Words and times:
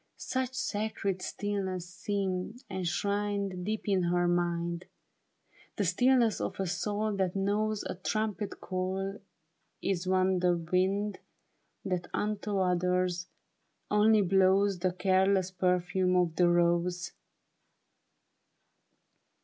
Such 0.17 0.55
sacred 0.55 1.21
stillness 1.21 1.87
seemed 1.87 2.63
enshrined 2.71 3.63
Deep 3.63 3.87
in 3.87 4.01
her 4.01 4.27
mind; 4.27 4.85
The 5.75 5.85
stillness 5.85 6.41
of 6.41 6.59
a 6.59 6.65
soul 6.65 7.15
that 7.17 7.35
knows 7.35 7.83
A 7.83 7.93
trumpet 7.93 8.59
call 8.59 9.21
is 9.79 10.07
on 10.07 10.39
the 10.39 10.57
wind 10.57 11.19
That 11.85 12.07
unto 12.15 12.57
others, 12.57 13.27
only 13.91 14.23
blows 14.23 14.79
The 14.79 14.91
careless 14.91 15.51
perfume 15.51 16.15
of 16.15 16.35
the 16.35 16.49
rose. 16.49 17.11